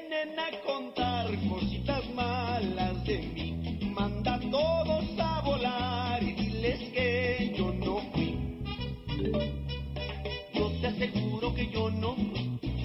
[0.00, 3.90] vienen a contar cositas malas de mí.
[3.90, 8.38] Manda a todos a volar y diles que yo no fui.
[10.54, 12.14] Yo te aseguro que yo no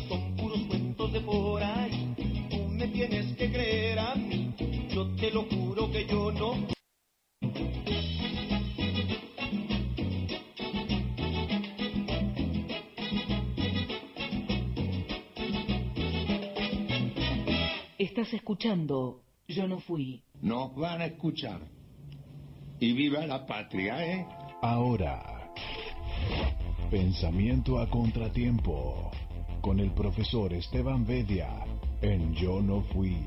[0.07, 2.16] son puros cuentos de por ahí.
[2.50, 4.54] Tú me tienes que creer a mí,
[4.89, 6.73] yo te lo juro que yo no.
[18.23, 20.23] Estás escuchando Yo no fui.
[20.41, 21.59] Nos van a escuchar.
[22.79, 24.25] Y viva la patria, ¿eh?
[24.61, 25.51] Ahora,
[26.89, 29.11] pensamiento a contratiempo
[29.59, 31.65] con el profesor Esteban Bedia
[32.02, 33.17] en Yo no fui.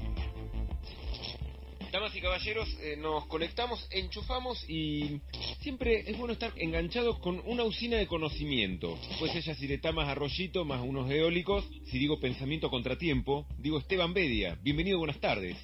[1.92, 5.20] Damas y caballeros, eh, nos conectamos, enchufamos y
[5.66, 8.96] siempre es bueno estar enganchados con una usina de conocimiento.
[9.18, 11.64] Pues ella si le más arroyito, más unos eólicos.
[11.90, 14.56] Si digo pensamiento a contratiempo, digo Esteban Bedia.
[14.62, 15.56] Bienvenido, buenas tardes.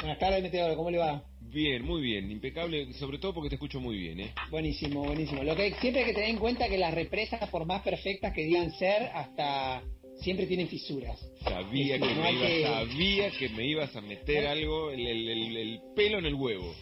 [0.00, 1.24] Buenas tardes, Meteoro, ¿cómo le va?
[1.40, 4.32] Bien, muy bien, impecable, sobre todo porque te escucho muy bien, ¿eh?
[4.48, 5.42] Buenísimo, buenísimo.
[5.42, 8.44] Lo que siempre hay que tener en cuenta que las represas, por más perfectas que
[8.44, 9.82] digan ser, hasta
[10.20, 11.18] siempre tienen fisuras.
[11.42, 15.28] Sabía, que, no me ibas, que- sabía que me ibas a meter algo, el, el-
[15.28, 16.72] el- el pelo en el huevo.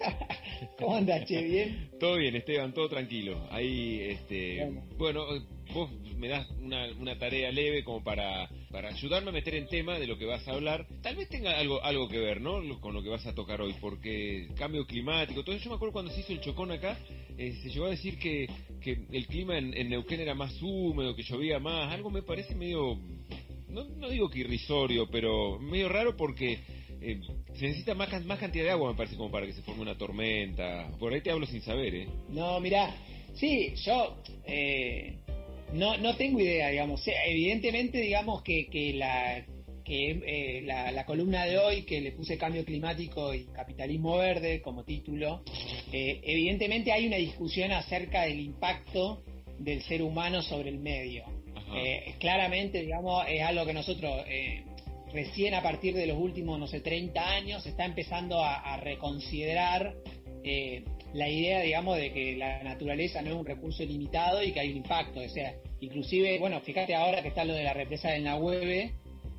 [0.78, 1.42] ¿Cómo andas, che?
[1.42, 1.90] ¿Bien?
[1.98, 3.46] Todo bien, Esteban, todo tranquilo.
[3.50, 5.26] Ahí, este, Bueno.
[5.72, 9.98] vos me das una, una tarea leve como para, para ayudarme a meter en tema
[9.98, 10.86] de lo que vas a hablar.
[11.02, 12.80] Tal vez tenga algo, algo que ver, ¿no?
[12.80, 15.64] Con lo que vas a tocar hoy, porque cambio climático, todo eso.
[15.64, 16.98] Yo me acuerdo cuando se hizo el chocón acá,
[17.36, 18.48] eh, se llegó a decir que,
[18.80, 21.92] que el clima en, en Neuquén era más húmedo, que llovía más.
[21.92, 22.98] Algo me parece medio,
[23.68, 26.58] no, no digo que irrisorio, pero medio raro porque
[27.00, 27.20] eh,
[27.58, 29.82] se necesita más, can- más cantidad de agua, me parece, como para que se forme
[29.82, 30.88] una tormenta.
[30.98, 32.08] Por ahí te hablo sin saber, ¿eh?
[32.28, 32.94] No, mira,
[33.34, 35.16] sí, yo eh,
[35.72, 37.02] no, no tengo idea, digamos.
[37.26, 39.44] Evidentemente, digamos que, que la
[39.84, 44.60] que eh, la, la columna de hoy que le puse cambio climático y capitalismo verde
[44.60, 45.42] como título,
[45.90, 49.22] eh, evidentemente hay una discusión acerca del impacto
[49.58, 51.24] del ser humano sobre el medio.
[51.74, 54.62] Eh, claramente, digamos, es algo que nosotros eh,
[55.12, 59.94] recién a partir de los últimos, no sé, 30 años se está empezando a, reconsiderar
[60.44, 64.60] eh, la idea, digamos, de que la naturaleza no es un recurso ilimitado y que
[64.60, 65.20] hay un impacto.
[65.20, 68.92] O sea, inclusive, bueno, fíjate ahora que está lo de la represa del Nahueve,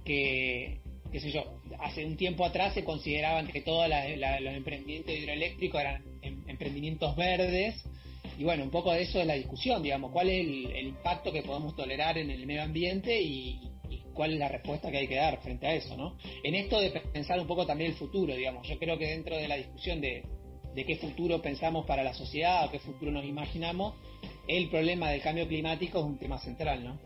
[0.03, 0.80] que,
[1.12, 6.03] qué sé yo, hace un tiempo atrás se consideraban que todos los emprendimientos hidroeléctricos eran
[6.22, 7.75] em- emprendimientos verdes.
[8.38, 11.31] Y bueno, un poco de eso es la discusión, digamos, cuál es el, el impacto
[11.31, 13.59] que podemos tolerar en el medio ambiente y
[14.19, 16.18] cuál es la respuesta que hay que dar frente a eso, ¿no?
[16.44, 19.47] En esto de pensar un poco también el futuro, digamos, yo creo que dentro de
[19.47, 20.25] la discusión de,
[20.75, 23.96] de qué futuro pensamos para la sociedad o qué futuro nos imaginamos,
[24.46, 27.00] el problema del cambio climático es un tema central, ¿no?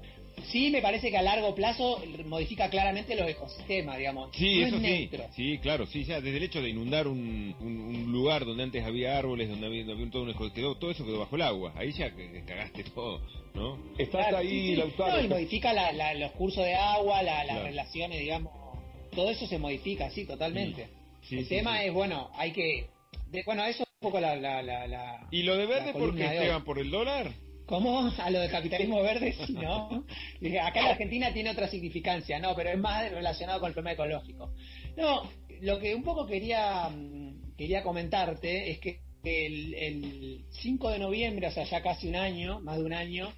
[0.52, 4.30] Sí, me parece que a largo plazo modifica claramente los ecosistemas, digamos.
[4.36, 4.88] Sí, no eso es sí.
[4.88, 5.26] neutro.
[5.36, 8.84] Sí, claro, sí, ya desde el hecho de inundar un, un- un lugar donde antes
[8.84, 11.42] había árboles, donde había, donde había todo un eco- quedó, todo eso quedó bajo el
[11.44, 11.74] agua.
[11.76, 13.22] Ahí ya que- cagaste todo,
[13.54, 13.78] ¿no?
[13.98, 14.76] Estás Claro, ahí, sí, sí.
[14.76, 15.18] Lautaro.
[15.18, 17.64] No, y modifica la- la- los cursos de agua, la- las Claro.
[17.66, 18.52] relaciones, digamos.
[19.16, 20.88] Todo eso se modifica, sí, totalmente.
[21.22, 21.86] Sí, el sí, tema sí.
[21.88, 22.88] es, bueno, hay que.
[23.32, 24.36] de- bueno, eso es un poco la.
[24.36, 26.44] la, la, la- ¿Y lo de verde la por qué, columna de hoy.
[26.44, 26.64] Esteban?
[26.66, 27.32] ¿Por el dólar?
[27.66, 28.12] ¿Cómo?
[28.18, 30.06] A lo de capitalismo verde, sí, ¿no?
[30.62, 34.54] Acá en Argentina tiene otra significancia, no, pero es más relacionado con el problema ecológico.
[34.98, 35.30] No,
[35.62, 41.48] lo que un poco quería, mm, quería comentarte es que el, el 5 de noviembre,
[41.48, 43.34] o sea, ya casi un año, más de un año,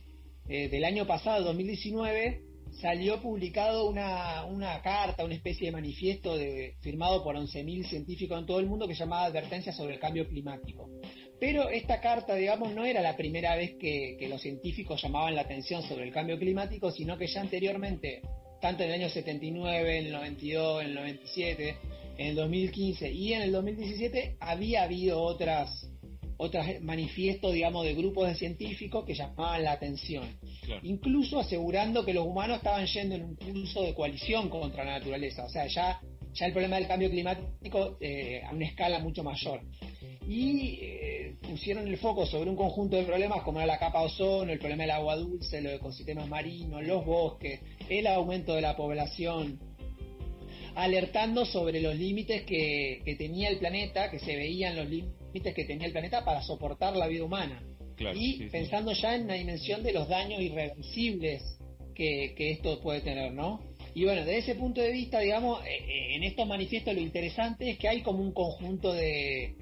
[0.47, 2.41] eh, del año pasado, 2019,
[2.81, 8.45] salió publicado una, una carta, una especie de manifiesto de, firmado por 11.000 científicos en
[8.45, 10.89] todo el mundo que llamaba Advertencia sobre el Cambio Climático.
[11.39, 15.41] Pero esta carta, digamos, no era la primera vez que, que los científicos llamaban la
[15.41, 18.21] atención sobre el cambio climático, sino que ya anteriormente,
[18.61, 21.77] tanto en el año 79, en el 92, en el 97,
[22.17, 25.89] en el 2015 y en el 2017, había habido otras
[26.37, 30.25] otros manifiestos, digamos, de grupos de científicos que llamaban la atención.
[30.65, 30.81] Claro.
[30.83, 35.45] Incluso asegurando que los humanos estaban yendo en un curso de coalición contra la naturaleza.
[35.45, 35.99] O sea, ya,
[36.33, 39.61] ya el problema del cambio climático eh, a una escala mucho mayor.
[40.27, 41.04] Y eh,
[41.45, 44.59] pusieron el foco sobre un conjunto de problemas como era la capa de ozono, el
[44.59, 49.59] problema del agua dulce, los ecosistemas marinos, los bosques, el aumento de la población,
[50.75, 55.65] alertando sobre los límites que, que tenía el planeta, que se veían los límites que
[55.65, 57.63] tenía el planeta para soportar la vida humana.
[57.95, 58.49] Claro, y sí, sí.
[58.51, 61.41] pensando ya en la dimensión de los daños irreversibles
[61.93, 63.61] que, que esto puede tener, ¿no?
[63.93, 67.69] Y bueno, desde ese punto de vista, digamos, eh, eh, en estos manifiestos lo interesante
[67.69, 69.55] es que hay como un conjunto de,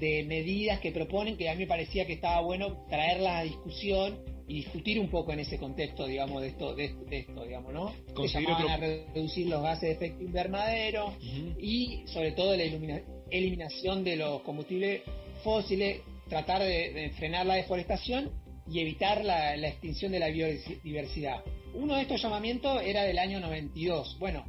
[0.00, 4.18] de medidas que proponen que a mí me parecía que estaba bueno traerlas a discusión
[4.46, 7.94] y discutir un poco en ese contexto, digamos, de esto, de, de esto digamos, ¿no?
[8.08, 11.14] Que Conseguir llamaban otro- a reducir los gases de efecto invernadero
[11.58, 15.02] y sobre todo la ilumina- eliminación de los combustibles
[15.42, 18.30] fósiles, tratar de, de frenar la deforestación
[18.70, 21.42] y evitar la, la extinción de la biodiversidad.
[21.74, 24.18] Uno de estos llamamientos era del año 92.
[24.18, 24.44] Bueno,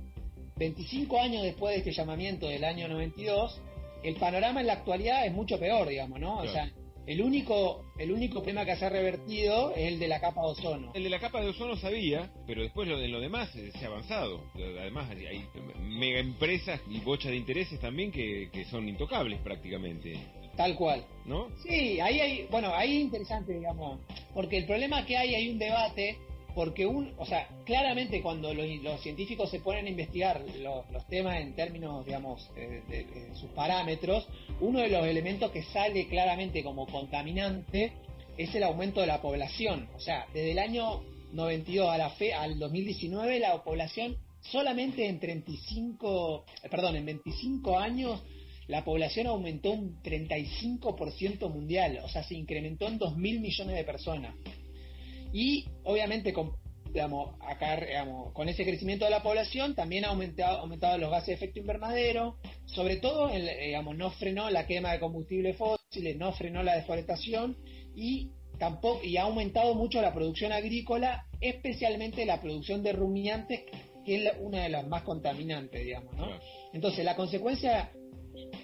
[0.58, 3.62] 25 años después de este llamamiento del año 92,
[4.08, 6.38] el panorama en la actualidad es mucho peor, digamos, ¿no?
[6.38, 6.72] O sea,
[7.08, 10.48] el único, el único problema que se ha revertido es el de la capa de
[10.48, 10.92] ozono.
[10.96, 13.88] El de la capa de ozono sabía, pero después lo de lo demás se ha
[13.88, 14.42] avanzado.
[14.56, 15.46] Además hay, hay
[15.82, 20.18] mega empresas y bochas de intereses también que, que son intocables prácticamente,
[20.56, 21.06] Tal cual.
[21.26, 21.50] ¿no?
[21.64, 24.00] Sí, ahí hay, bueno, ahí es interesante, digamos,
[24.34, 26.18] porque el problema que hay, hay un debate,
[26.56, 31.42] porque un, o sea, claramente cuando los, científicos se ponen a investigar los, los temas
[31.42, 34.28] en términos, digamos, eh, de, de sus parámetros,
[34.62, 37.92] uno de los elementos que sale claramente como contaminante
[38.38, 39.90] es el aumento de la población.
[39.96, 41.04] O sea, desde el año
[41.34, 47.78] 92 a la fe, al 2019, la población solamente en 35, eh, perdón, en 25
[47.78, 48.24] años
[48.68, 53.84] la población aumentó un 35% mundial, o sea, se incrementó en 2 mil millones de
[53.84, 54.36] personas.
[55.36, 56.56] Y obviamente con,
[56.94, 61.28] digamos, acá, digamos, con ese crecimiento de la población también ha aumentado, aumentado los gases
[61.28, 62.38] de efecto invernadero,
[62.68, 67.58] sobre todo digamos, no frenó la quema de combustibles fósiles, no frenó la deforestación
[67.98, 68.30] y
[68.60, 73.64] tampoco y ha aumentado mucho la producción agrícola, especialmente la producción de rumiantes,
[74.06, 76.30] que es una de las más contaminantes, digamos, ¿no?
[76.72, 77.92] Entonces, la consecuencia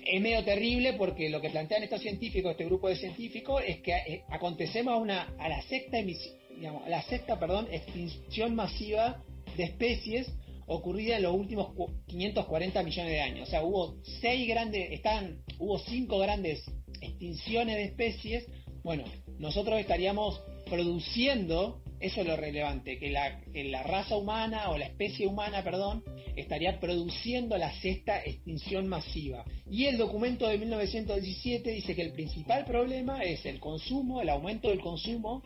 [0.05, 3.91] es medio terrible porque lo que plantean estos científicos, este grupo de científicos, es que
[3.91, 9.23] eh, acontecemos a, una, a la sexta emisi- digamos, la sexta, perdón, extinción masiva
[9.57, 10.31] de especies
[10.67, 13.47] ocurrida en los últimos cu- 540 millones de años.
[13.47, 16.63] O sea, hubo seis grandes, están, hubo cinco grandes
[17.01, 18.45] extinciones de especies.
[18.83, 19.03] Bueno,
[19.37, 24.85] nosotros estaríamos produciendo, eso es lo relevante, que la, que la raza humana o la
[24.85, 26.03] especie humana, perdón,
[26.35, 29.43] estaría produciendo la sexta extinción masiva.
[29.69, 34.69] Y el documento de 1917 dice que el principal problema es el consumo, el aumento
[34.69, 35.43] del consumo,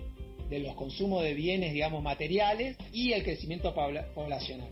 [0.49, 4.69] de los consumos de bienes, digamos, materiales y el crecimiento pobla- poblacional.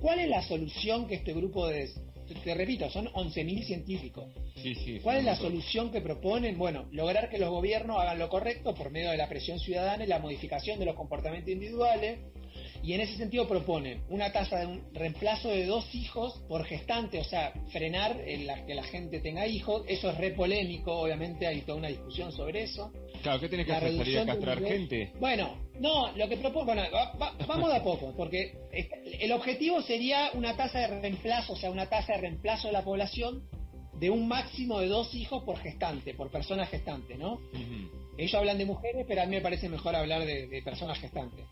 [0.00, 1.88] ¿Cuál es la solución que este grupo de...
[2.44, 4.24] Te, repito, son 11.000 científicos.
[4.56, 5.00] Sí, sí.
[5.02, 6.56] ¿Cuál es la solución que proponen?
[6.56, 10.06] Bueno, lograr que los gobiernos hagan lo correcto por medio de la presión ciudadana y
[10.06, 12.20] la modificación de los comportamientos individuales.
[12.82, 17.20] Y en ese sentido proponen una tasa de un reemplazo de dos hijos por gestante,
[17.20, 19.84] o sea, frenar el- la- que la gente tenga hijos.
[19.86, 22.92] Eso es re polémico, obviamente hay toda una discusión sobre eso.
[23.22, 23.96] Claro, ¿qué tenés que La hacer?
[23.96, 25.12] ¿Salir a castrar nivel- gente?
[25.20, 28.52] Bueno, no, lo que propongo, bueno, va- va- vamos de a poco, porque
[29.20, 32.82] el objetivo sería una tasa de reemplazo, o sea, una tasa de reemplazo de la
[32.82, 33.44] población
[33.94, 37.38] de un máximo de dos hijos por gestante, por persona gestante, ¿no?
[38.18, 41.44] Ellos hablan de mujeres, pero a mí me parece mejor hablar de, de personas gestantes.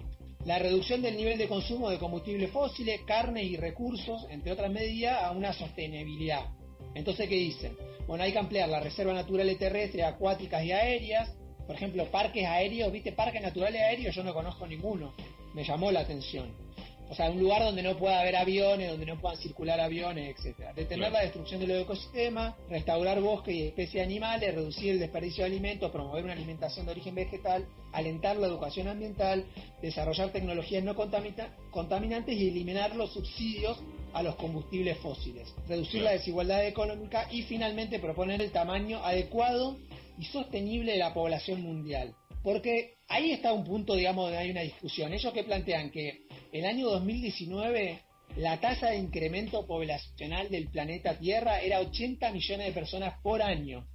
[0.46, 5.22] La reducción del nivel de consumo de combustibles fósiles, carne y recursos, entre otras medidas,
[5.22, 6.46] a una sostenibilidad.
[6.94, 7.76] Entonces, ¿qué dicen?
[8.06, 11.30] Bueno, hay que ampliar las reservas naturales terrestres, acuáticas y aéreas.
[11.66, 13.12] Por ejemplo, parques aéreos, ¿viste?
[13.12, 15.14] Parques naturales aéreos yo no conozco ninguno.
[15.54, 16.50] Me llamó la atención.
[17.10, 20.72] O sea, un lugar donde no pueda haber aviones, donde no puedan circular aviones, etcétera.
[20.74, 21.14] Detener Claro.
[21.14, 25.90] la destrucción de los ecosistemas, restaurar bosques y especies animales, reducir el desperdicio de alimentos,
[25.90, 29.44] promover una alimentación de origen vegetal, alentar la educación ambiental,
[29.82, 33.78] desarrollar tecnologías no contaminantes y eliminar los subsidios
[34.12, 36.04] a los combustibles fósiles, reducir Claro.
[36.04, 39.76] la desigualdad económica y finalmente proponer el tamaño adecuado
[40.16, 42.14] y sostenible de la población mundial.
[42.42, 45.12] Porque ahí está un punto, digamos, donde hay una discusión.
[45.12, 48.00] Ellos que plantean que el año 2019
[48.36, 53.86] la tasa de incremento poblacional del planeta Tierra era 80 millones de personas por año.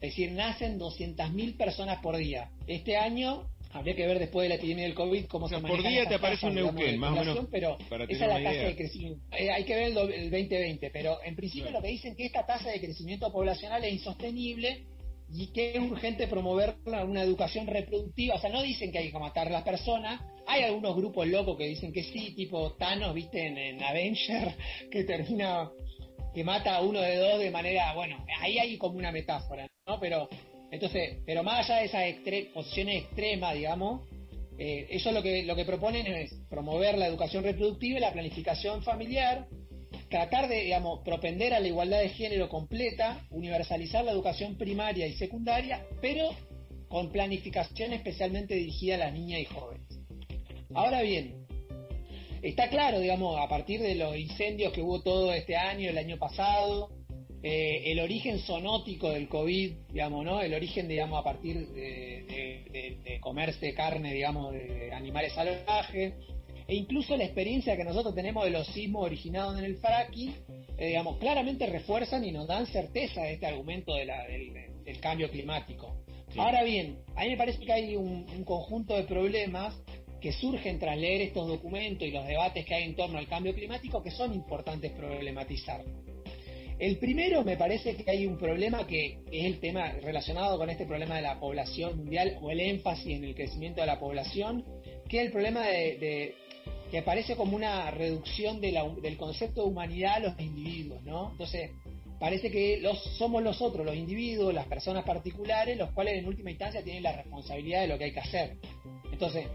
[0.00, 2.50] Es decir, nacen 200.000 personas por día.
[2.66, 5.62] Este año, habría que ver después de la epidemia del COVID cómo O sea, se
[5.62, 8.34] por manejan día te aparece un Neuquén, más o menos, Pero para esa es la
[8.38, 8.68] tasa idea.
[8.68, 9.20] de crecimiento.
[9.36, 12.24] Eh, hay que ver el, do- el 2020, pero en principio lo que dicen que
[12.24, 14.86] esta tasa de crecimiento poblacional es insostenible
[15.36, 18.36] y que es urgente promover una, educación reproductiva.
[18.36, 20.20] O sea, no dicen que hay que matar a las personas.
[20.46, 24.54] Hay algunos grupos locos que dicen que sí, tipo Thanos, viste, en, en Avenger,
[24.90, 25.70] que termina,
[26.32, 29.98] que mata a uno de dos de manera, bueno, ahí hay como una metáfora, ¿no?
[29.98, 30.28] Pero,
[30.70, 34.08] entonces, pero más allá de esas extre- posiciones extremas, digamos,
[34.56, 38.84] eh, ellos lo que, lo que proponen es promover la educación reproductiva y la planificación
[38.84, 39.48] familiar,
[40.14, 45.14] tratar de, digamos, propender a la igualdad de género completa, universalizar la educación primaria y
[45.14, 46.30] secundaria, pero
[46.86, 49.88] con planificación especialmente dirigida a las niñas y jóvenes.
[50.72, 51.44] Ahora bien,
[52.42, 56.16] está claro, digamos, a partir de los incendios que hubo todo este año, el año
[56.16, 56.92] pasado,
[57.42, 60.40] eh, el origen sonótico del COVID, digamos, ¿no?
[60.40, 66.14] El origen, digamos, a partir de, comerse carne, digamos, de animales salvajes,
[66.66, 70.34] e incluso la experiencia que nosotros tenemos de los sismos originados en el fracking,
[70.78, 75.30] eh, digamos, claramente refuerzan y nos dan certeza de este argumento de la, del, cambio
[75.30, 75.94] climático.
[76.36, 79.74] Ahora bien, a mí me parece que hay un, un conjunto de problemas
[80.20, 83.54] que surgen tras leer estos documentos y los debates que hay en torno al cambio
[83.54, 85.84] climático que son importantes problematizar.
[86.78, 90.86] El primero me parece que hay un problema que es el tema relacionado con este
[90.86, 94.64] problema de la población mundial o el énfasis en el crecimiento de la población,
[95.08, 96.34] que es el problema de,
[96.94, 101.32] que parece como una reducción del concepto de humanidad a los individuos, ¿no?
[101.32, 101.72] Entonces,
[102.20, 106.84] parece que los, somos nosotros, los individuos, las personas particulares, los cuales en última instancia
[106.84, 108.58] tienen la responsabilidad de lo que hay que hacer.
[109.10, 109.48] Entonces,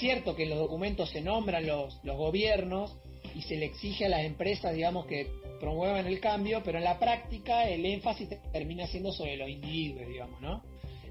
[0.00, 2.96] cierto que en los documentos se nombran los, los gobiernos
[3.36, 5.28] y se le exige a las empresas, digamos, que
[5.60, 10.40] promuevan el cambio, pero en la práctica el énfasis termina siendo sobre los individuos, digamos,
[10.40, 10.60] ¿no?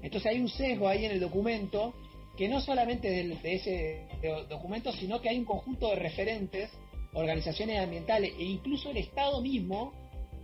[0.02, 1.94] Entonces hay un sesgo ahí en el documento
[2.36, 4.06] que no solamente de, de ese
[4.48, 6.70] documento, sino que hay un conjunto de referentes,
[7.12, 9.92] organizaciones ambientales e incluso el Estado mismo,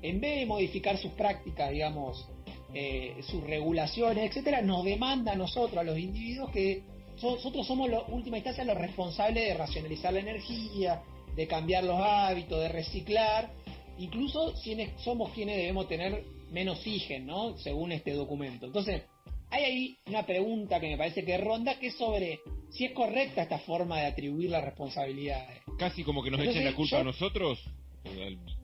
[0.03, 2.27] en vez de modificar sus prácticas, digamos,
[2.73, 6.85] eh, sus regulaciones, etcétera, nos demanda a nosotros, a los individuos, que
[7.21, 11.03] nosotros somos, en última instancia, los responsables de racionalizar la energía,
[11.35, 13.51] de cambiar los hábitos, de reciclar,
[13.99, 14.55] incluso
[14.99, 17.59] somos quienes debemos tener menos oxígeno, ¿no?
[17.59, 18.67] Según este documento.
[18.67, 19.03] Entonces,
[19.51, 22.41] hay ahí una pregunta que me parece que ronda, que es sobre
[22.71, 25.59] si es correcta esta forma de atribuir las responsabilidades.
[25.79, 27.59] Casi como que nos echen la culpa a nosotros.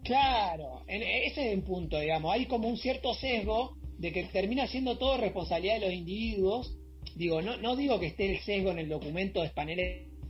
[0.05, 2.33] Claro, ese es un punto, digamos.
[2.33, 6.77] Hay como un cierto sesgo de que termina siendo todo responsabilidad de los individuos.
[7.17, 9.51] Digo, no, no digo que esté el sesgo en el documento de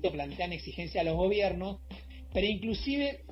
[0.03, 1.81] que plantean exigencia a los gobiernos,
[2.33, 3.25] pero inclusive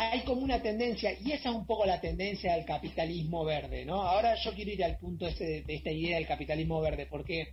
[0.00, 4.02] hay como una tendencia, y esa es un poco la tendencia del capitalismo verde, ¿no?
[4.02, 7.48] Ahora yo quiero ir al punto ese de, esta idea del capitalismo verde, porque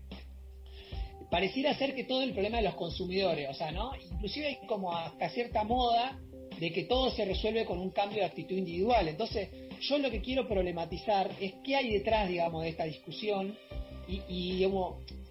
[1.29, 3.91] pareciera ser que todo el problema de los consumidores, o sea, ¿no?
[4.13, 6.17] Inclusive hay como hasta cierta moda
[6.57, 9.09] de que todo se resuelve con un cambio de actitud individual.
[9.09, 9.49] Entonces,
[9.81, 13.57] yo lo que quiero problematizar es qué hay detrás, digamos, de esta discusión
[14.07, 14.63] y, y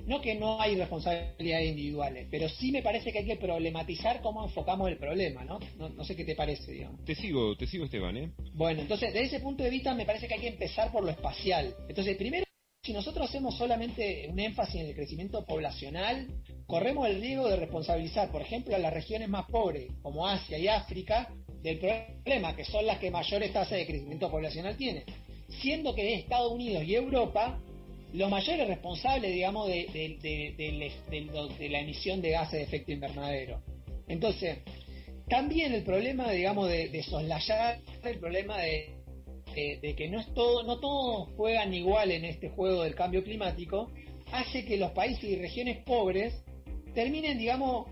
[0.07, 4.45] no que no hay responsabilidades individuales, pero sí me parece que hay que problematizar cómo
[4.45, 5.59] enfocamos el problema, ¿no?
[5.77, 7.05] No, sé qué te parece, digamos.
[7.05, 8.31] Te sigo, te sigo, Esteban, ¿eh?
[8.55, 11.11] Bueno, entonces, desde ese punto de vista me parece que hay que empezar por lo
[11.11, 11.75] espacial.
[11.89, 12.47] Entonces, primero,
[12.83, 16.29] si nosotros hacemos solamente un énfasis en el crecimiento poblacional,
[16.67, 20.69] corremos el riesgo de responsabilizar, por ejemplo, a las regiones más pobres, como Asia y
[20.69, 21.29] África,
[21.63, 25.03] del problema, que son las que mayores tasas de crecimiento poblacional tienen.
[25.49, 27.61] Siendo que Estados Unidos y Europa
[28.17, 30.89] los mayores responsables, digamos, de,
[31.71, 33.61] la emisión de gases de efecto invernadero.
[34.09, 34.59] Entonces,
[35.29, 38.95] también el problema, digamos, de, soslayar el problema de,
[39.55, 43.91] que no es todo, no todos juegan igual en este juego del cambio climático,
[44.33, 46.43] hace que los países y regiones pobres
[46.95, 47.87] terminen, digamos,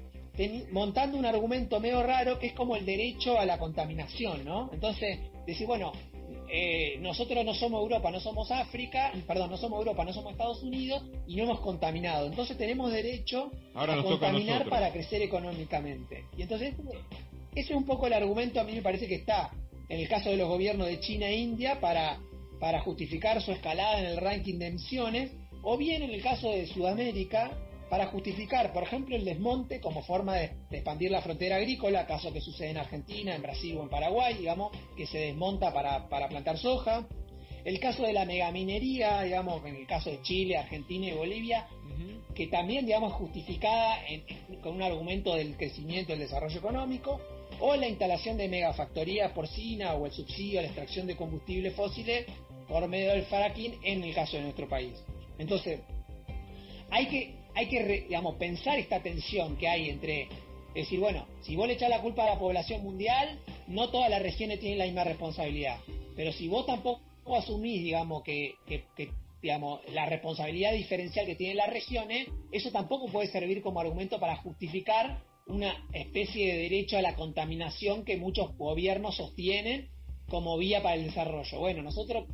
[0.72, 4.70] montando un argumento medio raro que es como el derecho a la contaminación, ¿no?
[4.72, 5.92] Entonces, decir, bueno,
[6.56, 10.62] eh, nosotros no somos Europa, no somos África, perdón, no somos Europa, no somos Estados
[10.62, 12.28] Unidos y no hemos contaminado.
[12.28, 16.26] Entonces tenemos derecho a contaminar para crecer económicamente.
[16.38, 16.76] Y entonces
[17.56, 19.50] ese es un poco el argumento, a mí me parece que está
[19.88, 22.20] en el caso de los gobiernos de China e India para,
[22.60, 26.68] para justificar su escalada en el ranking de emisiones, o bien en el caso de
[26.68, 27.50] Sudamérica
[27.88, 32.40] para justificar, por ejemplo, el desmonte como forma de, expandir la frontera agrícola, caso que
[32.40, 37.06] sucede en Argentina, en Brasil o en Paraguay, digamos, que se desmonta para, plantar soja.
[37.64, 41.66] El caso de la megaminería, digamos, en el caso de Chile, Argentina y Bolivia,
[42.34, 43.98] que también, digamos, justificada
[44.62, 47.20] con un argumento del crecimiento y el desarrollo económico,
[47.60, 52.26] o la instalación de megafactorías porcina o el subsidio a la extracción de combustibles fósiles
[52.68, 54.94] por medio del fracking en el caso de nuestro país.
[55.38, 55.80] Entonces,
[56.90, 60.28] hay que hay que, digamos, pensar esta tensión que hay entre,
[60.74, 64.22] decir, bueno, si vos le echás la culpa a la población mundial, no todas las
[64.22, 65.78] regiones tienen la misma responsabilidad.
[66.16, 67.00] Pero si vos tampoco
[67.36, 68.56] asumís, digamos, que,
[69.40, 74.36] digamos, la responsabilidad diferencial que tienen las regiones, eso tampoco puede servir como argumento para
[74.36, 79.88] justificar una especie de derecho a la contaminación que muchos gobiernos sostienen
[80.28, 81.58] como vía para el desarrollo.
[81.58, 82.26] Bueno, nosotros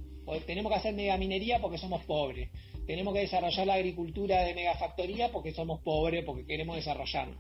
[0.47, 2.49] tenemos que hacer megaminería porque somos pobres
[2.91, 7.39] tenemos que desarrollar la agricultura de megafactoría porque somos pobres, porque queremos desarrollarnos.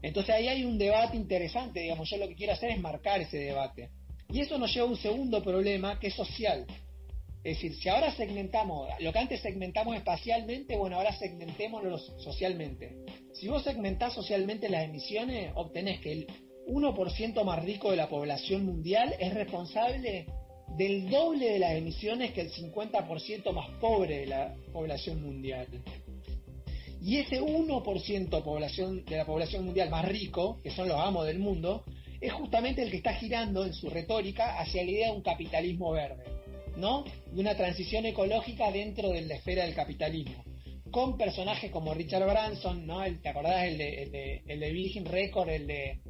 [0.00, 3.38] Entonces ahí hay un debate interesante, digamos, yo lo que quiero hacer es marcar ese
[3.38, 3.90] debate.
[4.28, 6.66] Y eso nos lleva a un segundo problema que es social.
[7.42, 12.94] Es decir, si ahora segmentamos, lo que antes segmentamos espacialmente, bueno, ahora segmentémoslo socialmente.
[13.34, 16.26] Si vos segmentás socialmente las emisiones, obtenés que el
[16.68, 20.26] 1% más rico de la población mundial es responsable
[20.76, 25.66] del doble de las emisiones que el 50% más pobre de la población mundial.
[27.02, 31.38] Y ese 1% población, de la población mundial más rico, que son los amos del
[31.38, 31.84] mundo,
[32.20, 35.92] es justamente el que está girando en su retórica hacia la idea de un capitalismo
[35.92, 36.24] verde,
[36.76, 37.04] ¿no?
[37.30, 40.44] De una transición ecológica dentro de la esfera del capitalismo.
[40.90, 43.04] Con personajes como Richard Branson, ¿no?
[43.04, 43.64] El, ¿Te acordás?
[43.64, 46.00] El de, el de, el de Virgin Record, el de,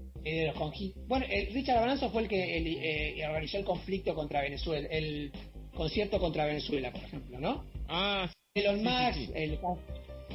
[0.55, 4.89] conji- Bueno, el Richard Branson fue el que el, eh, organizó el conflicto contra Venezuela,
[4.91, 5.31] el
[5.75, 7.65] concierto contra Venezuela, por ejemplo, ¿no?
[7.89, 9.33] Ah, Elon sí, Musk, sí, sí.
[9.35, 9.59] el-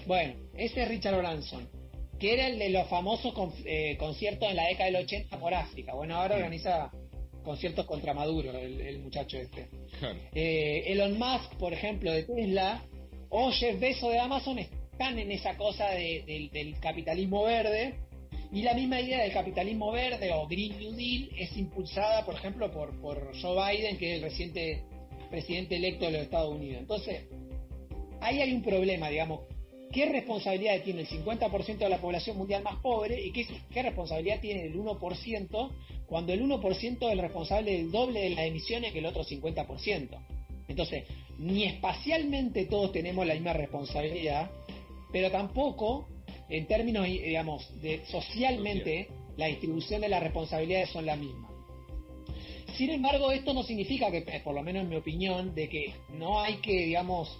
[0.05, 1.67] bueno, ese es Richard Branson,
[2.19, 5.53] que era el de los famosos con- eh, conciertos en la década del 80 por
[5.53, 5.93] África.
[5.93, 6.91] Bueno, ahora organiza
[7.43, 9.67] conciertos contra Maduro, el, el muchacho este.
[9.99, 10.19] Claro.
[10.33, 12.83] Eh, Elon Musk, por ejemplo, de Tesla,
[13.29, 17.95] o Jeff Bezos de Amazon están en esa cosa de- del capitalismo verde.
[18.51, 22.69] Y la misma idea del capitalismo verde o Green New Deal es impulsada, por ejemplo,
[22.71, 24.83] por, Joe Biden, que es el reciente
[25.29, 26.81] presidente electo de los Estados Unidos.
[26.81, 27.27] Entonces,
[28.19, 29.41] ahí hay un problema, digamos.
[29.91, 34.65] ¿Qué responsabilidad tiene el 50% de la población mundial más pobre y qué responsabilidad tiene
[34.65, 35.71] el 1%
[36.05, 40.07] cuando el 1% es el responsable del doble de las emisiones que el otro 50%?
[40.69, 41.03] Entonces,
[41.39, 44.49] ni espacialmente todos tenemos la misma responsabilidad,
[45.11, 46.07] pero tampoco
[46.51, 51.49] en términos, digamos, de socialmente la distribución de las responsabilidades son la misma.
[52.75, 55.93] Sin embargo, esto no significa que, eh, por lo menos en mi opinión, de que
[56.17, 57.37] no hay que, digamos,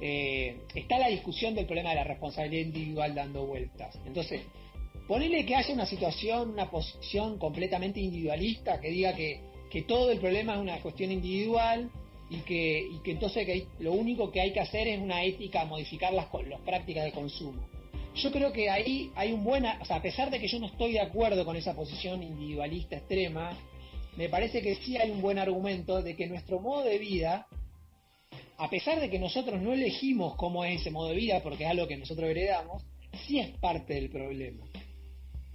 [0.00, 3.96] eh, está la discusión del problema de la responsabilidad individual dando vueltas.
[4.06, 4.42] Entonces,
[5.06, 10.18] ponerle que haya una situación, una posición completamente individualista que diga que, que todo el
[10.18, 11.90] problema es una cuestión individual
[12.28, 15.64] y que, y que entonces que lo único que hay que hacer es una ética,
[15.64, 17.77] modificar las, las prácticas de consumo.
[18.14, 20.66] Yo creo que ahí hay un buena, o sea, a pesar de que yo no
[20.66, 23.56] estoy de acuerdo con esa posición individualista extrema,
[24.16, 27.46] me parece que sí hay un buen argumento de que nuestro modo de vida,
[28.56, 31.70] a pesar de que nosotros no elegimos cómo es ese modo de vida, porque es
[31.70, 32.84] algo que nosotros heredamos,
[33.26, 34.66] sí es parte del problema.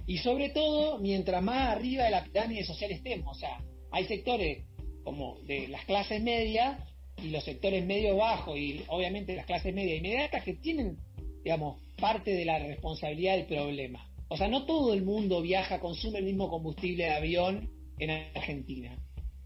[0.05, 4.63] Y sobre todo, mientras más arriba de la pirámide social estemos, o sea, hay sectores
[5.03, 6.77] como de las clases medias
[7.21, 10.97] y los sectores medio bajos y obviamente las clases media altas que tienen,
[11.43, 14.05] digamos, parte de la responsabilidad del problema.
[14.27, 18.91] O sea, no todo el mundo viaja, consume el mismo combustible de avión en Argentina.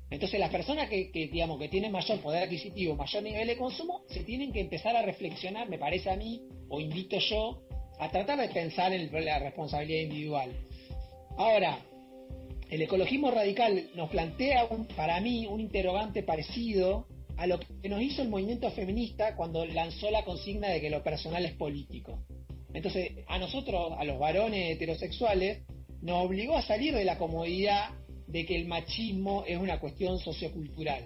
[0.10, 4.24] Entonces las personas que, digamos que tienen mayor poder adquisitivo, mayor nivel de consumo, se
[4.24, 7.62] tienen que empezar a reflexionar, me parece a mí, o invito yo,
[8.00, 10.50] a tratar de pensar en la responsabilidad individual.
[11.38, 11.78] Ahora,
[12.72, 17.06] el ecologismo radical nos plantea, un- para mí, un interrogante parecido
[17.38, 21.04] a lo que nos hizo el movimiento feminista cuando lanzó la consigna de que lo
[21.04, 22.26] personal es político.
[22.78, 25.64] Entonces, a nosotros, a los varones heterosexuales,
[26.04, 27.90] nos obligó a salir de la comodidad
[28.28, 31.06] de que el machismo es una cuestión sociocultural.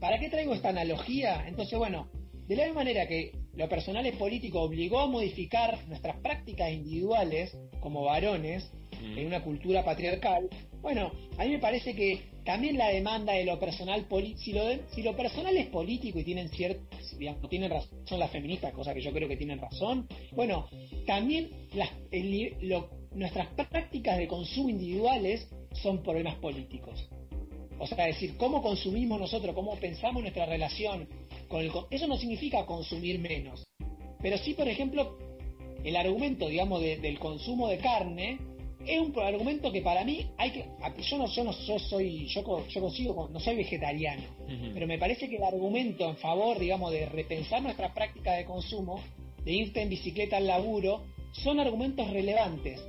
[0.00, 1.44] ¿Para qué traigo esta analogía?
[1.46, 2.08] Entonces, bueno,
[2.48, 7.56] de la misma manera que lo personal es político obligó a modificar nuestras prácticas individuales
[7.78, 8.68] como varones
[9.02, 10.48] En una cultura patriarcal,
[10.80, 14.06] bueno, a mí me parece que también la demanda de lo personal
[14.38, 16.82] si lo, de- si lo personal es político y tienen cierto,
[17.18, 20.68] digamos, tienen razón las feministas, cosa que yo creo que tienen razón, bueno,
[21.06, 25.46] también las, el lo- nuestras prácticas de consumo individuales
[25.82, 27.08] son problemas políticos.
[27.78, 31.08] O sea, decir, cómo consumimos nosotros, cómo pensamos nuestra relación
[31.48, 31.70] con el...
[31.90, 33.64] Eso no significa consumir menos.
[34.20, 35.18] Pero sí, por ejemplo,
[35.84, 38.38] el argumento, digamos, de- del consumo de carne
[38.86, 40.64] es un argumento que para mí hay que...
[41.02, 44.24] Yo no, yo no yo soy, yo, yo consigo, con- no soy vegetariano,
[44.74, 49.00] pero me parece que el argumento en favor, digamos, de repensar nuestras prácticas de consumo,
[49.44, 52.80] de irte en bicicleta al laburo, son argumentos relevantes,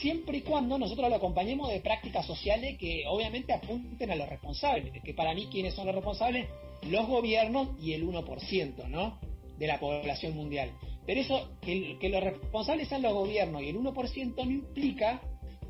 [0.00, 5.02] siempre y cuando nosotros lo acompañemos de prácticas sociales que obviamente apunten a los responsables,
[5.02, 6.46] que para mí quiénes son los responsables,
[6.88, 9.18] los gobiernos y el 1%, ¿no?
[9.58, 10.70] de la población mundial.
[11.04, 15.20] Pero eso, que, que los responsables sean los gobiernos y el 1% no implica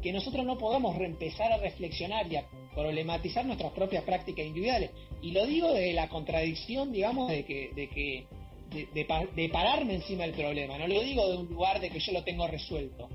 [0.03, 4.91] que nosotros no podamos reempezar a reflexionar y a problematizar nuestras propias prácticas individuales.
[5.23, 8.27] Y lo digo de la contradicción, digamos, de que, de que
[8.71, 10.79] de, de pa- de pararme encima del problema.
[10.79, 13.09] No lo digo de un lugar de que yo lo tengo resuelto.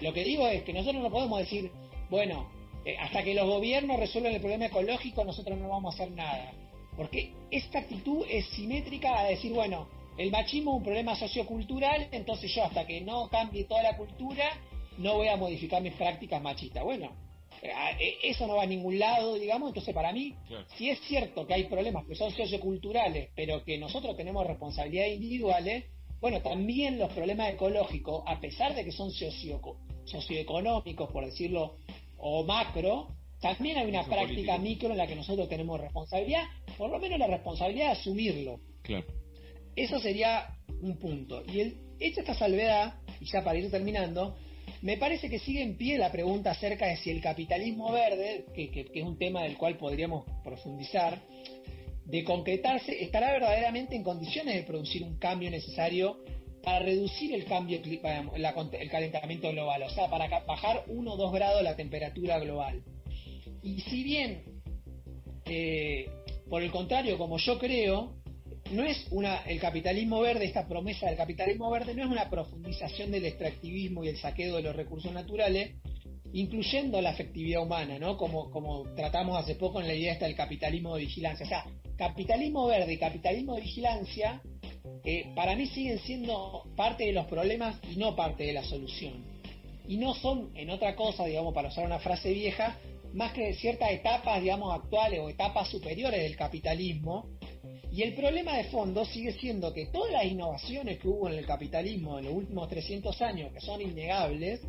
[0.00, 1.70] Lo que digo es que nosotros no podemos decir,
[2.08, 2.48] bueno,
[2.86, 6.52] eh, hasta que los gobiernos resuelvan el problema ecológico, nosotros no vamos a hacer nada.
[6.96, 12.54] Porque esta actitud es simétrica a decir, bueno, el machismo es un problema sociocultural, entonces
[12.54, 14.44] yo hasta que no cambie toda la cultura,
[15.00, 16.84] no voy a modificar mis prácticas machistas.
[16.84, 17.12] Bueno,
[17.62, 20.64] eh, eso no va a ningún lado, digamos, entonces para mí, Claro.
[20.76, 25.84] si es cierto que hay problemas que son socioculturales, pero que nosotros tenemos responsabilidades individuales,
[26.20, 29.60] bueno, también los problemas ecológicos, a pesar de que son socio-
[30.04, 31.76] socioeconómicos, por decirlo,
[32.18, 33.08] o macro,
[33.40, 34.58] también hay una práctica político.
[34.58, 36.44] micro en la que nosotros tenemos responsabilidad,
[36.76, 38.60] por lo menos la responsabilidad de asumirlo.
[38.82, 39.06] Claro.
[39.76, 41.42] Eso sería un punto.
[41.50, 44.36] Y el, hecha esta salvedad, y ya para ir terminando,
[44.82, 48.90] me parece que sigue en pie la pregunta acerca de si el capitalismo verde, que,
[48.92, 51.20] es un tema del cual podríamos profundizar,
[52.04, 56.18] de concretarse, estará verdaderamente en condiciones de producir un cambio necesario
[56.62, 61.62] para reducir el cambio el calentamiento global, o sea, para bajar 1 o 2 grados
[61.62, 62.82] la temperatura global.
[63.62, 64.42] Y si bien,
[65.46, 66.08] eh,
[66.48, 68.19] por el contrario, como yo creo,
[68.70, 73.10] no es una el capitalismo verde, esta promesa del capitalismo verde no es una profundización
[73.10, 75.74] del extractivismo y el saqueo de los recursos naturales,
[76.32, 78.16] incluyendo la afectividad humana, ¿no?
[78.16, 81.46] Como, como tratamos hace poco en la idea esta del capitalismo de vigilancia.
[81.46, 84.40] O sea, capitalismo verde y capitalismo de vigilancia,
[85.04, 89.24] eh, para mí siguen siendo parte de los problemas y no parte de la solución.
[89.88, 92.78] Y no son en otra cosa, digamos, para usar una frase vieja,
[93.12, 97.26] más que ciertas etapas, digamos, actuales o etapas superiores del capitalismo,
[97.92, 101.46] y el problema de fondo sigue siendo que todas las innovaciones que hubo en el
[101.46, 104.60] capitalismo en los últimos 300 años, que son innegables,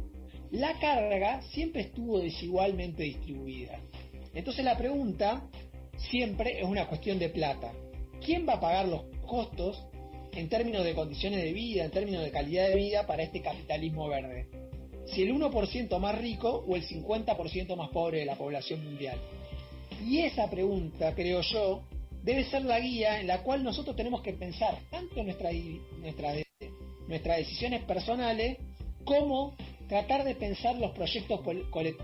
[0.49, 3.79] la carga siempre estuvo desigualmente distribuida.
[4.33, 5.47] Entonces la pregunta
[6.09, 7.71] siempre es una cuestión de plata.
[8.25, 9.79] ¿Quién va a pagar los costos
[10.33, 14.07] en términos de condiciones de vida, en términos de calidad de vida para este capitalismo
[14.07, 14.47] verde?
[15.05, 19.19] Si el 1% más rico o el 50% más pobre de la población mundial.
[20.07, 21.83] Y esa pregunta, creo yo,
[22.23, 25.49] debe ser la guía en la cual nosotros tenemos que pensar tanto nuestra,
[25.99, 26.33] nuestra,
[27.07, 28.57] nuestras decisiones personales
[29.03, 29.55] como
[29.87, 31.41] tratar de pensar los proyectos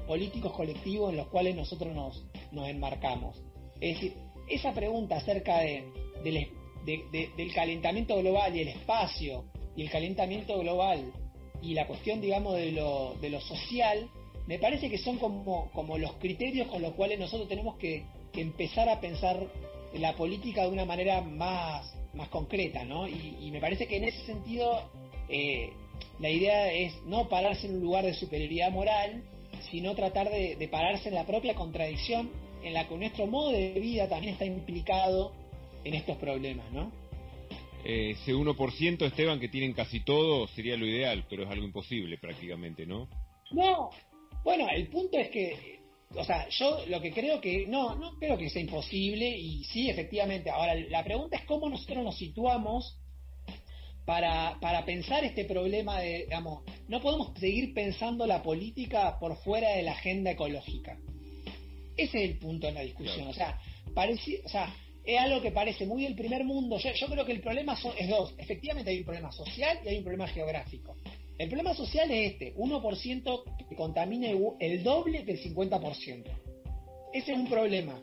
[0.08, 3.42] políticos colectivos en los cuales nosotros nos, nos enmarcamos.
[3.80, 4.14] Es decir,
[4.50, 5.86] esa pregunta acerca de,
[6.24, 6.50] del,
[6.86, 11.14] de, de, del calentamiento global y el espacio y el calentamiento global
[11.62, 14.10] y la cuestión, digamos, de lo, de lo social,
[14.48, 18.42] me parece que son como, como los criterios con los cuales nosotros tenemos que, que
[18.42, 19.48] empezar a pensar
[19.94, 23.08] la política de una manera más, más concreta, ¿no?
[23.08, 24.90] Y, y me parece que en ese sentido
[25.30, 25.72] eh,
[26.20, 29.24] la idea es no pararse en un lugar de superioridad moral,
[29.72, 32.30] sino tratar de, de, pararse en la propia contradicción
[32.64, 35.34] en la que nuestro modo de vida también está implicado
[35.84, 36.92] en estos problemas, ¿no?
[37.84, 42.18] Eh, ese 1% Esteban que tienen casi todo sería lo ideal, pero es algo imposible
[42.18, 43.08] prácticamente, ¿no?
[43.52, 43.92] No,
[44.44, 45.77] bueno, el punto es que
[46.16, 49.90] o sea, yo lo que creo que no, no creo que sea imposible y sí,
[49.90, 50.50] efectivamente.
[50.50, 52.98] Ahora, la pregunta es cómo nosotros nos situamos
[54.06, 59.72] para, para pensar este problema de, digamos, no podemos seguir pensando la política por fuera
[59.72, 60.98] de la agenda ecológica.
[61.98, 63.28] Ese es el punto en la discusión.
[63.28, 63.60] O sea,
[63.94, 66.78] parece, o sea, es algo que parece muy del primer mundo.
[66.78, 68.34] Yo, yo creo que el problema son, es dos.
[68.38, 70.96] Efectivamente hay un problema social y hay un problema geográfico.
[71.38, 74.28] El problema social es este, 1% que contamina
[74.60, 76.24] el doble del 50%.
[77.14, 78.02] Ese es un problema.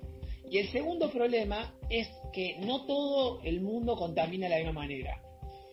[0.50, 5.20] Y el segundo problema es que no todo el mundo contamina de la misma manera.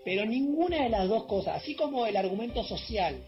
[0.04, 3.24] Pero ninguna de las dos cosas, así como el argumento social,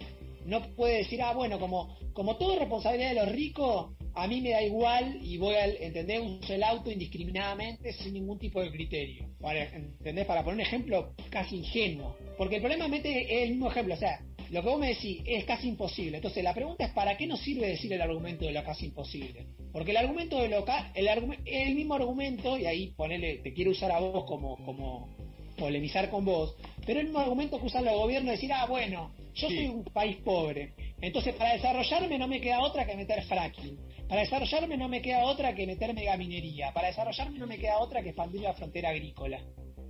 [0.46, 4.42] no puede decir, ah, bueno, como, como todo es responsabilidad de los ricos, a mí
[4.42, 8.72] me da igual y voy a entender uso el auto indiscriminadamente sin ningún tipo de
[8.72, 9.28] criterio.
[9.40, 10.26] Para, ¿entendés?
[10.26, 12.16] Para poner un ejemplo casi ingenuo.
[12.38, 14.20] Porque el problema mete es el mismo ejemplo, o sea,
[14.52, 16.18] lo que vos me decís es casi imposible.
[16.18, 19.48] Entonces la pregunta es ¿para qué nos sirve decir el argumento de lo casi imposible?
[19.72, 21.08] Porque el argumento de lo ca el,
[21.46, 25.10] el mismo argumento, y ahí ponele, te quiero usar a vos como, como
[25.58, 29.12] polemizar con vos, pero el mismo argumento que usan los gobiernos es decir, ah, bueno,
[29.34, 29.56] yo sí.
[29.56, 33.78] soy un país pobre, entonces para desarrollarme no me queda otra que meter fracking.
[34.08, 36.72] Para desarrollarme no me queda otra que meter megaminería.
[36.72, 39.42] Para desarrollarme no me queda otra que expandir la frontera agrícola.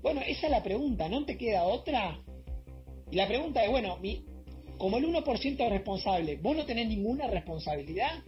[0.02, 2.20] Bueno, esa es la pregunta, ¿no te queda otra?
[3.12, 4.26] Y la pregunta es, bueno, mi,
[4.80, 8.24] como el 1% es responsable, ¿vos no tenés ninguna responsabilidad?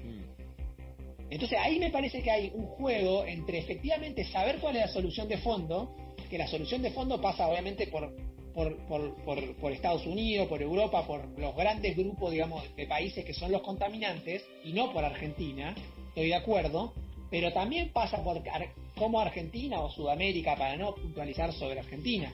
[1.32, 5.28] Entonces ahí me parece que hay un juego entre efectivamente saber cuál es la solución
[5.28, 5.96] de fondo,
[6.30, 8.16] que la solución de fondo pasa obviamente por,
[8.56, 13.26] por, por, por, por Estados Unidos, por Europa, por los grandes grupos, digamos, de países
[13.26, 15.76] que son los contaminantes, y no por Argentina,
[16.08, 16.94] estoy de acuerdo,
[17.30, 18.42] pero también pasa por
[18.96, 22.34] cómo Argentina o Sudamérica, para no puntualizar sobre Argentina,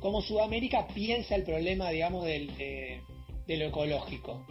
[0.00, 4.46] cómo Sudamérica piensa el problema, digamos, del, de, lo ecológico.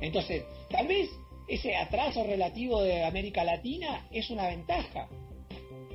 [0.00, 1.10] Entonces, tal vez
[1.48, 5.08] ese atraso relativo de América Latina es una ventaja.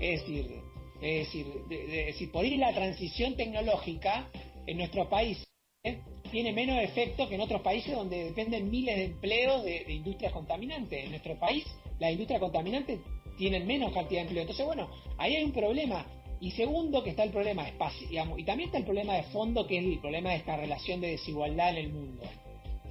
[0.01, 0.61] Es decir,
[1.01, 4.27] es decir, de, de, de decir por ir la transición tecnológica
[4.67, 5.43] en nuestro país
[5.83, 5.99] ¿eh?
[6.31, 10.33] tiene menos efecto que en otros países donde dependen miles de empleos de, de, industrias
[10.33, 11.03] contaminantes.
[11.03, 11.65] En nuestro país,
[11.99, 12.99] las industrias contaminantes
[13.37, 14.41] tienen menos cantidad de empleo.
[14.41, 16.05] Entonces, bueno, ahí hay un problema.
[16.41, 19.65] Y segundo, que está el problema espacio, digamos, y también está el problema de fondo,
[19.65, 22.23] que es el problema de esta relación de desigualdad en el mundo.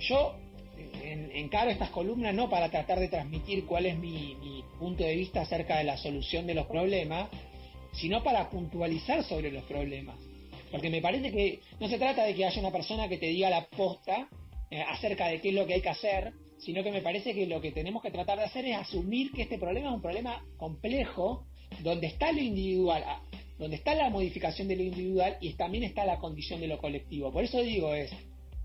[0.01, 0.35] Yo,
[1.03, 5.15] en- encaro estas columnas no para tratar de transmitir cuál es mi, mi punto de
[5.15, 7.29] vista acerca de la solución de los problemas,
[7.93, 10.17] sino para puntualizar sobre los problemas.
[10.75, 13.49] Porque me parece que no se trata de que haya una persona que te diga
[13.49, 14.29] la posta
[14.73, 17.47] eh, acerca de qué es lo que hay que hacer, sino que me parece que
[17.47, 20.45] lo que tenemos que tratar de hacer es asumir que este problema es un problema
[20.57, 21.47] complejo,
[21.85, 23.23] donde está lo individual, ah,
[23.57, 27.31] donde está la modificación de lo individual y también está la condición de lo colectivo.
[27.31, 28.11] Por eso digo es,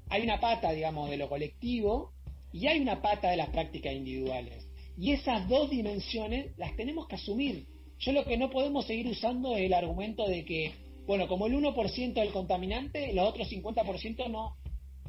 [0.09, 2.13] hay una pata, digamos, de lo colectivo
[2.51, 4.67] y hay una pata de las prácticas individuales.
[4.97, 7.67] Y esas dos dimensiones las tenemos que asumir.
[7.99, 11.55] Yo lo que no podemos seguir usando es el argumento de que, bueno, como el
[11.55, 14.57] 1% del contaminante, los otros 50% no.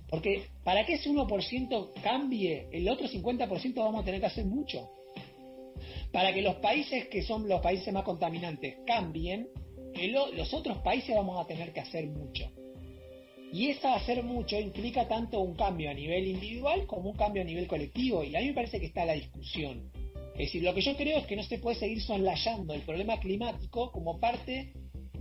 [0.09, 4.89] Porque para que ese 1% cambie, el otro 50% vamos a tener que hacer mucho.
[6.11, 9.47] Para que los países que son los países más contaminantes cambien,
[9.93, 12.51] el los otros países vamos a tener que hacer mucho.
[13.53, 17.45] Y esa hacer mucho implica tanto un cambio a nivel individual como un cambio a
[17.45, 18.25] nivel colectivo.
[18.25, 19.93] Y a mí me parece que está la discusión.
[20.33, 23.21] Es decir, lo que yo creo es que no se puede seguir soslayando el problema
[23.21, 24.73] climático como parte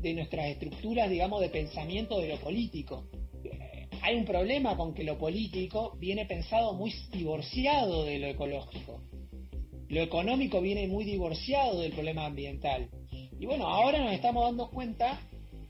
[0.02, 3.06] de nuestras estructuras, digamos, de pensamiento de lo político.
[3.44, 9.02] Eh, Hay un problema con que lo político viene pensado muy divorciado de lo ecológico.
[9.90, 12.90] Lo económico viene muy divorciado del problema ambiental.
[13.40, 15.20] Y bueno, ahora nos estamos dando cuenta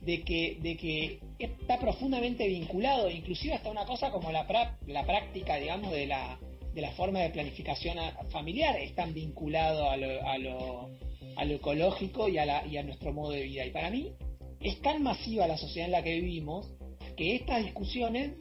[0.02, 4.46] de que, de que está profundamente vinculado, inclusive hasta una cosa como la,
[4.88, 6.40] la práctica, digamos, de la,
[6.74, 7.98] de la forma de planificación
[8.30, 10.90] familiar, están vinculado a lo, a lo,
[11.40, 13.66] a lo ecológico y a, la, y a nuestro modo de vida.
[13.66, 14.12] Y para mí
[14.60, 16.70] es tan masiva la sociedad en la que vivimos
[17.16, 18.34] que estas discusiones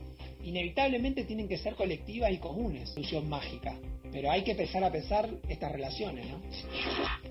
[0.42, 3.78] inevitablemente tienen que ser colectivas y comunes, solución mágica.
[4.10, 6.40] Pero hay que empezar a pensar estas relaciones, ¿no?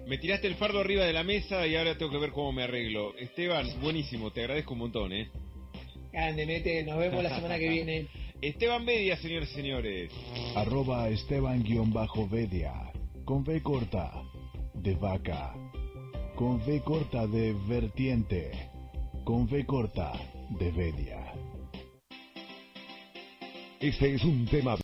[0.07, 2.63] Me tiraste el fardo arriba de la mesa y ahora tengo que ver cómo me
[2.63, 3.17] arreglo.
[3.17, 5.29] Esteban, buenísimo, te agradezco un montón, ¿eh?
[6.13, 8.07] Grande, mete, nos vemos la semana que viene.
[8.41, 10.11] Esteban Media, señores y señores.
[10.55, 12.91] Arroba Esteban-Vedia.
[13.25, 14.23] Con V corta.
[14.81, 15.53] De vaca.
[16.35, 18.51] Con V corta de vertiente.
[19.23, 20.13] Con V corta
[20.49, 21.33] de Vedia.
[23.79, 24.75] Este es un tema